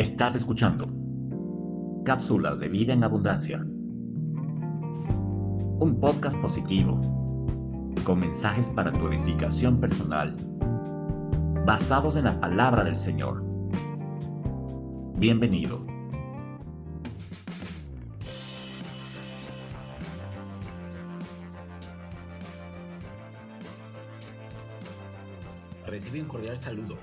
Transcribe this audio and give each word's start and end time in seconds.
Estás 0.00 0.34
escuchando 0.34 0.88
Cápsulas 2.06 2.58
de 2.58 2.68
Vida 2.68 2.94
en 2.94 3.04
Abundancia. 3.04 3.58
Un 5.78 5.98
podcast 6.00 6.38
positivo, 6.38 6.98
con 8.02 8.20
mensajes 8.20 8.70
para 8.70 8.92
tu 8.92 9.08
edificación 9.08 9.78
personal, 9.78 10.34
basados 11.66 12.16
en 12.16 12.24
la 12.24 12.40
palabra 12.40 12.82
del 12.82 12.96
Señor. 12.96 13.44
Bienvenido. 15.18 15.86
Recibe 25.86 26.22
un 26.22 26.26
cordial 26.26 26.56
saludo. 26.56 26.96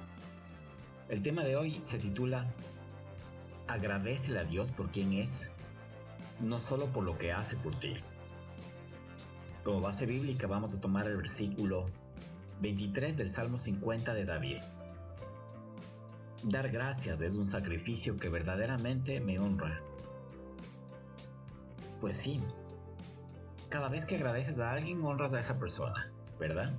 El 1.10 1.22
tema 1.22 1.44
de 1.44 1.56
hoy 1.56 1.78
se 1.82 2.00
titula 2.00 2.48
Agradecele 3.68 4.40
a 4.40 4.44
Dios 4.44 4.72
por 4.72 4.92
quien 4.92 5.14
es, 5.14 5.52
no 6.40 6.60
solo 6.60 6.88
por 6.92 7.04
lo 7.04 7.18
que 7.18 7.32
hace 7.32 7.58
por 7.58 7.76
ti. 7.76 7.96
Como 9.64 9.82
base 9.82 10.06
bíblica 10.06 10.48
vamos 10.48 10.74
a 10.74 10.80
tomar 10.80 11.08
el 11.08 11.18
versículo 11.18 11.88
23 12.62 13.18
del 13.18 13.30
Salmo 13.30 13.58
50 13.58 14.14
de 14.14 14.26
David. 14.26 14.62
Dar 16.44 16.70
gracias 16.70 17.22
es 17.22 17.36
un 17.36 17.46
sacrificio 17.46 18.18
que 18.18 18.30
verdaderamente 18.30 19.20
me 19.20 19.40
honra. 19.40 19.82
Pues 22.00 22.16
sí, 22.16 22.42
cada 23.70 23.90
vez 23.90 24.06
que 24.06 24.16
agradeces 24.16 24.60
a 24.60 24.72
alguien 24.72 25.04
honras 25.04 25.34
a 25.34 25.40
esa 25.40 25.60
persona, 25.60 26.12
¿verdad? 26.40 26.72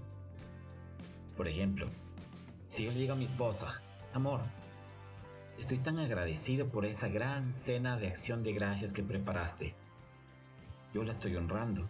Por 1.37 1.49
ejemplo, 1.49 1.89
si 2.69 2.85
yo 2.85 2.93
le 2.93 2.99
digo 2.99 3.13
a 3.13 3.17
mi 3.17 3.25
esposa, 3.25 3.83
amor, 4.15 4.41
estoy 5.59 5.79
tan 5.79 5.99
agradecido 5.99 6.69
por 6.69 6.85
esa 6.87 7.09
gran 7.09 7.45
cena 7.45 7.99
de 7.99 8.07
acción 8.07 8.43
de 8.43 8.53
gracias 8.53 8.93
que 8.93 9.03
preparaste. 9.03 9.75
Yo 10.95 11.03
la 11.05 11.11
estoy 11.11 11.37
honrando. 11.37 11.89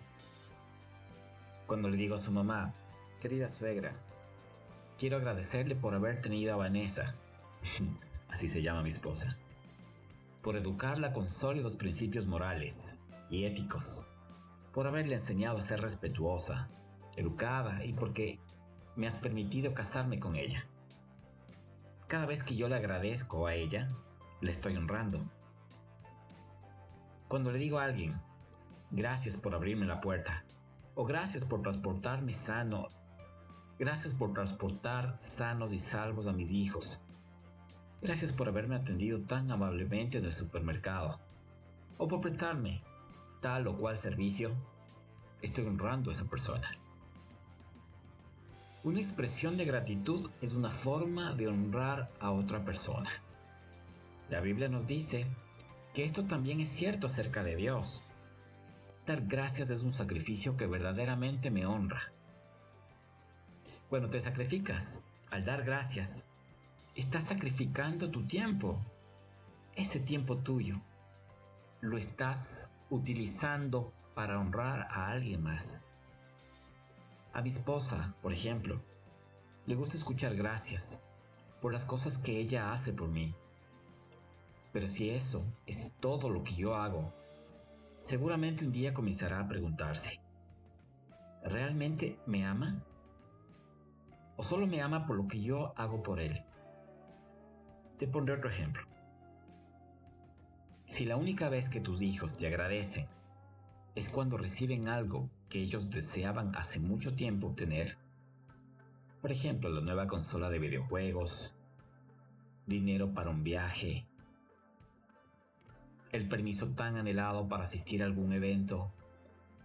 Cuando 1.66 1.88
le 1.88 1.98
digo 1.98 2.14
a 2.14 2.18
su 2.18 2.32
mamá, 2.32 2.74
querida 3.20 3.50
suegra, 3.50 3.94
quiero 4.98 5.18
agradecerle 5.18 5.76
por 5.76 5.94
haber 5.94 6.22
tenido 6.22 6.54
a 6.54 6.56
Vanessa, 6.56 7.14
así 8.28 8.48
se 8.48 8.62
llama 8.62 8.82
mi 8.82 8.88
esposa, 8.88 9.36
por 10.42 10.56
educarla 10.56 11.12
con 11.12 11.26
sólidos 11.26 11.76
principios 11.76 12.26
morales 12.26 13.04
y 13.28 13.44
éticos, 13.44 14.08
por 14.72 14.86
haberle 14.86 15.16
enseñado 15.16 15.58
a 15.58 15.62
ser 15.62 15.82
respetuosa, 15.82 16.70
educada 17.16 17.84
y 17.84 17.92
porque 17.92 18.38
me 18.96 19.06
has 19.06 19.18
permitido 19.18 19.74
casarme 19.74 20.18
con 20.18 20.36
ella. 20.36 20.66
Cada 22.08 22.24
vez 22.24 22.42
que 22.42 22.56
yo 22.56 22.70
le 22.70 22.76
agradezco 22.76 23.46
a 23.46 23.54
ella, 23.54 23.86
le 24.40 24.50
estoy 24.50 24.74
honrando. 24.76 25.30
Cuando 27.28 27.52
le 27.52 27.58
digo 27.58 27.78
a 27.78 27.84
alguien, 27.84 28.18
gracias 28.90 29.36
por 29.36 29.54
abrirme 29.54 29.84
la 29.84 30.00
puerta, 30.00 30.42
o 30.94 31.04
gracias 31.04 31.44
por 31.44 31.60
transportarme 31.60 32.32
sano, 32.32 32.88
gracias 33.78 34.14
por 34.14 34.32
transportar 34.32 35.18
sanos 35.20 35.74
y 35.74 35.78
salvos 35.78 36.26
a 36.26 36.32
mis 36.32 36.50
hijos, 36.50 37.04
gracias 38.00 38.32
por 38.32 38.48
haberme 38.48 38.76
atendido 38.76 39.20
tan 39.26 39.50
amablemente 39.50 40.16
en 40.16 40.24
el 40.24 40.32
supermercado, 40.32 41.20
o 41.98 42.08
por 42.08 42.22
prestarme 42.22 42.82
tal 43.42 43.66
o 43.66 43.76
cual 43.76 43.98
servicio, 43.98 44.56
estoy 45.42 45.66
honrando 45.66 46.08
a 46.08 46.14
esa 46.14 46.24
persona. 46.24 46.70
Una 48.88 49.00
expresión 49.00 49.58
de 49.58 49.66
gratitud 49.66 50.30
es 50.40 50.54
una 50.54 50.70
forma 50.70 51.34
de 51.34 51.46
honrar 51.46 52.10
a 52.20 52.30
otra 52.30 52.64
persona. 52.64 53.10
La 54.30 54.40
Biblia 54.40 54.70
nos 54.70 54.86
dice 54.86 55.26
que 55.92 56.04
esto 56.04 56.24
también 56.24 56.58
es 56.60 56.68
cierto 56.68 57.06
acerca 57.06 57.44
de 57.44 57.54
Dios. 57.54 58.06
Dar 59.06 59.26
gracias 59.26 59.68
es 59.68 59.82
un 59.82 59.92
sacrificio 59.92 60.56
que 60.56 60.66
verdaderamente 60.66 61.50
me 61.50 61.66
honra. 61.66 62.00
Cuando 63.90 64.08
te 64.08 64.22
sacrificas, 64.22 65.06
al 65.30 65.44
dar 65.44 65.64
gracias, 65.64 66.26
estás 66.94 67.24
sacrificando 67.24 68.10
tu 68.10 68.26
tiempo, 68.26 68.80
ese 69.76 70.00
tiempo 70.00 70.38
tuyo. 70.38 70.76
Lo 71.82 71.98
estás 71.98 72.72
utilizando 72.88 73.92
para 74.14 74.40
honrar 74.40 74.88
a 74.90 75.10
alguien 75.10 75.42
más. 75.42 75.84
A 77.34 77.42
mi 77.42 77.50
esposa, 77.50 78.16
por 78.22 78.32
ejemplo, 78.32 78.82
le 79.68 79.74
gusta 79.74 79.98
escuchar 79.98 80.34
gracias 80.34 81.04
por 81.60 81.74
las 81.74 81.84
cosas 81.84 82.22
que 82.22 82.40
ella 82.40 82.72
hace 82.72 82.94
por 82.94 83.10
mí. 83.10 83.34
Pero 84.72 84.86
si 84.86 85.10
eso 85.10 85.44
es 85.66 85.94
todo 86.00 86.30
lo 86.30 86.42
que 86.42 86.54
yo 86.54 86.74
hago, 86.74 87.12
seguramente 88.00 88.64
un 88.64 88.72
día 88.72 88.94
comenzará 88.94 89.40
a 89.40 89.46
preguntarse, 89.46 90.22
¿realmente 91.44 92.18
me 92.24 92.46
ama? 92.46 92.82
¿O 94.38 94.42
solo 94.42 94.66
me 94.66 94.80
ama 94.80 95.06
por 95.06 95.18
lo 95.18 95.28
que 95.28 95.38
yo 95.38 95.74
hago 95.76 96.02
por 96.02 96.18
él? 96.18 96.42
Te 97.98 98.08
pondré 98.08 98.36
otro 98.36 98.48
ejemplo. 98.48 98.84
Si 100.86 101.04
la 101.04 101.16
única 101.18 101.50
vez 101.50 101.68
que 101.68 101.82
tus 101.82 102.00
hijos 102.00 102.38
te 102.38 102.46
agradecen 102.46 103.06
es 103.94 104.08
cuando 104.08 104.38
reciben 104.38 104.88
algo 104.88 105.28
que 105.50 105.60
ellos 105.60 105.90
deseaban 105.90 106.56
hace 106.56 106.80
mucho 106.80 107.14
tiempo 107.14 107.48
obtener. 107.48 108.07
Por 109.20 109.32
ejemplo, 109.32 109.68
la 109.68 109.80
nueva 109.80 110.06
consola 110.06 110.48
de 110.48 110.60
videojuegos, 110.60 111.56
dinero 112.66 113.12
para 113.12 113.30
un 113.30 113.42
viaje, 113.42 114.06
el 116.12 116.28
permiso 116.28 116.72
tan 116.74 116.96
anhelado 116.96 117.48
para 117.48 117.64
asistir 117.64 118.00
a 118.00 118.06
algún 118.06 118.32
evento, 118.32 118.92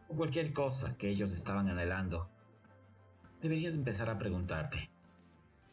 o 0.09 0.15
cualquier 0.15 0.53
cosa 0.53 0.97
que 0.97 1.07
ellos 1.07 1.31
estaban 1.31 1.69
anhelando. 1.69 2.27
Deberías 3.41 3.75
empezar 3.75 4.09
a 4.09 4.17
preguntarte, 4.17 4.89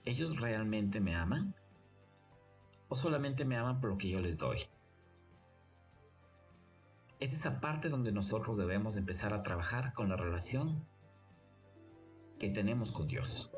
¿ellos 0.04 0.38
realmente 0.40 1.00
me 1.00 1.16
aman? 1.16 1.54
¿O 2.88 2.94
solamente 2.94 3.46
me 3.46 3.56
aman 3.56 3.80
por 3.80 3.90
lo 3.90 3.96
que 3.96 4.10
yo 4.10 4.20
les 4.20 4.36
doy? 4.36 4.58
Es 7.18 7.32
esa 7.32 7.62
parte 7.62 7.88
donde 7.88 8.12
nosotros 8.12 8.58
debemos 8.58 8.98
empezar 8.98 9.32
a 9.32 9.42
trabajar 9.42 9.94
con 9.94 10.10
la 10.10 10.16
relación 10.16 10.86
que 12.38 12.50
tenemos 12.50 12.92
con 12.92 13.06
Dios. 13.06 13.50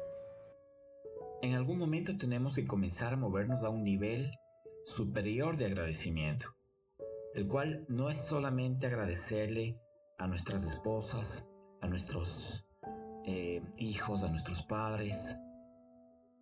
En 1.43 1.55
algún 1.55 1.77
momento 1.77 2.17
tenemos 2.17 2.55
que 2.55 2.69
comenzar 2.69 3.15
a 3.15 3.17
movernos 3.17 3.65
a 3.65 3.69
un 3.69 3.83
nivel 3.83 4.31
superior 4.87 5.57
de 5.57 5.67
agradecimiento, 5.67 6.47
el 7.35 7.49
cual 7.49 7.85
no 7.89 8.11
es 8.11 8.25
solamente 8.25 8.87
agradecerle 8.87 9.77
a 10.19 10.29
nuestras 10.29 10.63
esposas, 10.63 11.51
a 11.81 11.89
nuestros 11.89 12.69
eh, 13.27 13.61
hijos, 13.77 14.23
a 14.23 14.31
nuestros 14.31 14.63
padres, 14.63 15.41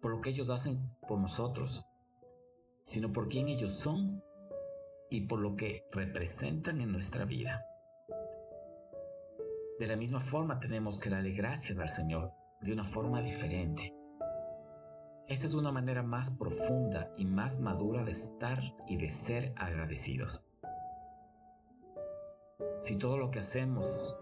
por 0.03 0.11
lo 0.11 0.21
que 0.21 0.31
ellos 0.31 0.51
hacen 0.51 0.95
por 1.09 1.19
nosotros, 1.19 1.87
sino 2.85 3.11
por 3.11 3.31
quién 3.31 3.49
ellos 3.49 3.71
son 3.71 4.23
y 5.09 5.23
por 5.23 5.41
lo 5.41 5.57
que 5.57 5.87
representan 5.93 6.79
en 6.83 6.93
nuestra 6.93 7.25
vida. 7.25 7.65
De 9.79 9.87
la 9.87 9.97
misma 9.97 10.21
forma 10.21 10.61
tenemos 10.61 11.01
que 11.01 11.09
darle 11.09 11.31
gracias 11.31 11.81
al 11.81 11.89
Señor 11.89 12.33
de 12.61 12.75
una 12.75 12.85
forma 12.85 13.23
diferente. 13.23 13.95
Esta 15.31 15.47
es 15.47 15.55
una 15.55 15.71
manera 15.71 16.03
más 16.03 16.37
profunda 16.39 17.15
y 17.17 17.25
más 17.25 17.61
madura 17.61 18.05
de 18.05 18.11
estar 18.11 18.59
y 18.89 18.97
de 18.97 19.09
ser 19.09 19.55
agradecidos. 19.57 20.45
Si 22.83 22.99
todo 22.99 23.17
lo 23.17 23.31
que 23.31 23.39
hacemos 23.39 24.19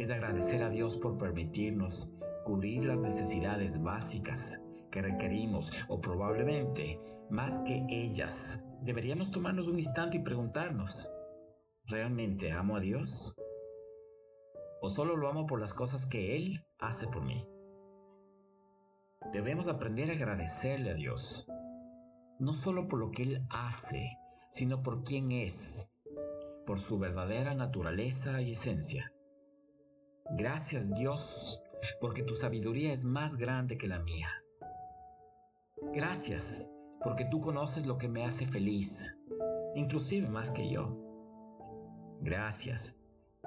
es 0.00 0.10
agradecer 0.10 0.64
a 0.64 0.68
Dios 0.68 0.96
por 0.96 1.16
permitirnos 1.16 2.12
cubrir 2.44 2.84
las 2.84 3.00
necesidades 3.00 3.80
básicas 3.84 4.60
que 4.90 5.00
requerimos 5.00 5.86
o 5.88 6.00
probablemente 6.00 6.98
más 7.30 7.62
que 7.62 7.86
ellas 7.88 8.64
deberíamos 8.82 9.30
tomarnos 9.30 9.68
un 9.68 9.78
instante 9.78 10.16
y 10.16 10.24
preguntarnos, 10.24 11.12
¿realmente 11.86 12.50
amo 12.50 12.76
a 12.76 12.80
Dios? 12.80 13.36
¿O 14.82 14.88
solo 14.88 15.16
lo 15.16 15.28
amo 15.28 15.46
por 15.46 15.60
las 15.60 15.72
cosas 15.72 16.10
que 16.10 16.34
Él 16.34 16.66
hace 16.80 17.06
por 17.06 17.24
mí? 17.24 17.46
Debemos 19.32 19.68
aprender 19.68 20.10
a 20.10 20.14
agradecerle 20.14 20.90
a 20.90 20.94
Dios, 20.94 21.48
no 22.38 22.52
solo 22.52 22.88
por 22.88 22.98
lo 22.98 23.10
que 23.10 23.24
Él 23.24 23.46
hace, 23.50 24.18
sino 24.52 24.82
por 24.82 25.02
quién 25.02 25.30
es, 25.32 25.92
por 26.66 26.78
su 26.78 26.98
verdadera 26.98 27.54
naturaleza 27.54 28.40
y 28.40 28.52
esencia. 28.52 29.12
Gracias 30.30 30.94
Dios, 30.94 31.62
porque 32.00 32.22
tu 32.22 32.34
sabiduría 32.34 32.92
es 32.92 33.04
más 33.04 33.36
grande 33.36 33.76
que 33.76 33.88
la 33.88 33.98
mía. 33.98 34.28
Gracias 35.92 36.72
porque 37.02 37.24
tú 37.24 37.40
conoces 37.40 37.86
lo 37.86 37.98
que 37.98 38.08
me 38.08 38.24
hace 38.24 38.46
feliz, 38.46 39.18
inclusive 39.74 40.28
más 40.28 40.50
que 40.50 40.68
yo. 40.68 40.96
Gracias, 42.20 42.98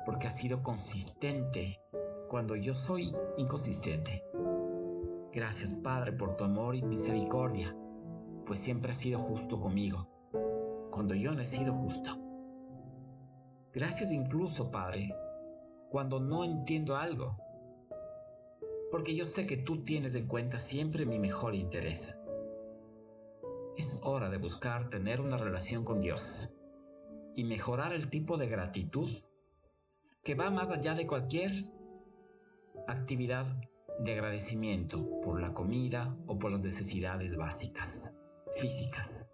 porque 0.06 0.28
has 0.28 0.38
sido 0.38 0.64
consistente 0.64 1.80
cuando 2.30 2.56
yo 2.56 2.74
soy 2.74 3.14
inconsistente. 3.38 4.24
Gracias, 5.34 5.80
Padre, 5.80 6.12
por 6.12 6.36
tu 6.36 6.44
amor 6.44 6.76
y 6.76 6.82
misericordia, 6.82 7.74
pues 8.46 8.60
siempre 8.60 8.92
has 8.92 8.98
sido 8.98 9.18
justo 9.18 9.60
conmigo. 9.60 10.10
cuando 10.92 11.16
yo 11.16 11.32
no 11.32 11.42
he 11.42 11.46
sido 11.46 11.74
justo. 11.74 12.12
Gracias 13.74 14.12
incluso, 14.12 14.70
Padre, 14.70 15.16
cuando 15.90 16.20
no 16.20 16.44
entiendo 16.44 16.98
algo. 16.98 17.38
Porque 18.92 19.16
yo 19.16 19.24
sé 19.24 19.48
que 19.48 19.56
tú 19.56 19.86
tienes 19.86 20.16
en 20.16 20.28
cuenta 20.28 20.60
siempre 20.60 21.06
mi 21.06 21.18
mejor 21.18 21.56
interés. 21.56 22.20
Es 23.78 24.02
hora 24.04 24.30
de 24.30 24.38
buscar 24.38 24.90
tener 24.90 25.22
una 25.22 25.38
relación 25.38 25.86
con 25.86 26.02
Dios 26.02 26.54
y 27.34 27.46
mejorar 27.46 27.94
el 27.94 28.10
tipo 28.10 28.36
de 28.36 28.48
gratitud 28.48 29.10
que 30.24 30.36
va 30.36 30.52
más 30.52 30.72
allá 30.72 30.94
de 30.94 31.08
cualquier 31.08 31.52
actividad 32.86 33.48
de 34.04 34.14
agradecimiento 34.14 35.22
por 35.22 35.40
la 35.40 35.54
comida 35.54 36.16
o 36.28 36.40
por 36.40 36.52
las 36.52 36.64
necesidades 36.64 37.38
básicas, 37.38 38.18
físicas. 38.56 39.32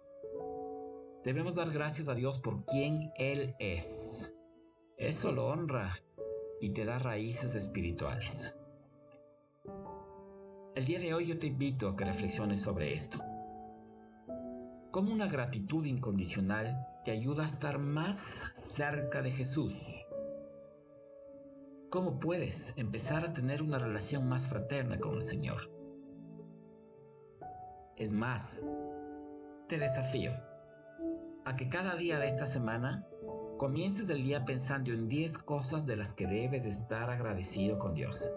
Debemos 1.24 1.56
dar 1.56 1.70
gracias 1.70 2.08
a 2.08 2.14
Dios 2.14 2.38
por 2.38 2.64
quien 2.64 3.10
Él 3.16 3.54
es. 3.58 4.34
Eso 4.96 5.32
lo 5.32 5.46
honra 5.46 5.98
y 6.60 6.70
te 6.70 6.84
da 6.84 6.98
raíces 6.98 7.54
espirituales. 7.54 8.58
El 10.74 10.84
día 10.84 11.00
de 11.00 11.14
hoy 11.14 11.26
yo 11.26 11.38
te 11.38 11.46
invito 11.46 11.88
a 11.88 11.96
que 11.96 12.04
reflexiones 12.04 12.62
sobre 12.62 12.92
esto. 12.92 13.18
¿Cómo 14.90 15.12
una 15.12 15.28
gratitud 15.28 15.84
incondicional 15.86 16.86
te 17.04 17.10
ayuda 17.10 17.44
a 17.44 17.46
estar 17.46 17.78
más 17.78 18.16
cerca 18.54 19.22
de 19.22 19.30
Jesús? 19.30 20.06
¿Cómo 21.90 22.18
puedes 22.18 22.76
empezar 22.76 23.24
a 23.24 23.32
tener 23.32 23.62
una 23.62 23.78
relación 23.78 24.28
más 24.28 24.46
fraterna 24.46 25.00
con 25.00 25.14
el 25.14 25.22
Señor? 25.22 25.56
Es 27.96 28.12
más, 28.12 28.68
te 29.68 29.78
desafío 29.78 30.32
a 31.46 31.56
que 31.56 31.70
cada 31.70 31.96
día 31.96 32.18
de 32.18 32.26
esta 32.26 32.44
semana 32.44 33.06
comiences 33.56 34.10
el 34.10 34.22
día 34.22 34.44
pensando 34.44 34.92
en 34.92 35.08
10 35.08 35.42
cosas 35.44 35.86
de 35.86 35.96
las 35.96 36.12
que 36.12 36.26
debes 36.26 36.66
estar 36.66 37.08
agradecido 37.08 37.78
con 37.78 37.94
Dios. 37.94 38.36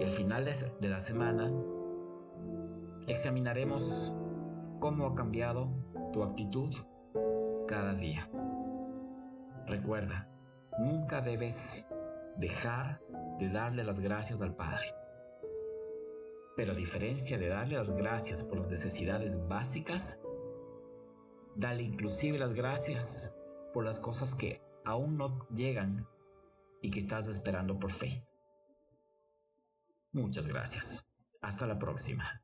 Y 0.00 0.02
al 0.02 0.10
final 0.10 0.44
de 0.80 0.88
la 0.88 0.98
semana 0.98 1.48
examinaremos 3.06 4.16
cómo 4.80 5.06
ha 5.06 5.14
cambiado 5.14 5.70
tu 6.12 6.24
actitud 6.24 6.74
cada 7.68 7.94
día. 7.94 8.28
Recuerda, 9.68 10.28
nunca 10.80 11.20
debes 11.20 11.86
dejar 12.36 13.00
de 13.38 13.48
darle 13.48 13.84
las 13.84 14.00
gracias 14.00 14.42
al 14.42 14.54
Padre. 14.54 14.94
Pero 16.56 16.72
a 16.72 16.76
diferencia 16.76 17.38
de 17.38 17.48
darle 17.48 17.76
las 17.76 17.90
gracias 17.96 18.48
por 18.48 18.58
las 18.58 18.70
necesidades 18.70 19.46
básicas, 19.48 20.20
dale 21.56 21.82
inclusive 21.82 22.38
las 22.38 22.52
gracias 22.52 23.36
por 23.72 23.84
las 23.84 24.00
cosas 24.00 24.34
que 24.34 24.62
aún 24.84 25.16
no 25.16 25.48
llegan 25.50 26.06
y 26.82 26.90
que 26.90 27.00
estás 27.00 27.28
esperando 27.28 27.78
por 27.78 27.90
fe. 27.90 28.26
Muchas 30.12 30.46
gracias. 30.46 31.06
Hasta 31.40 31.66
la 31.66 31.78
próxima. 31.78 32.42